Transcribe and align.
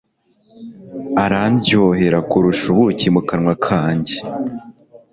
arandyohera 1.23 2.19
kurusha 2.29 2.65
ubuki 2.73 3.07
mu 3.15 3.21
kanwa 3.29 3.53
kanjye 3.65 4.15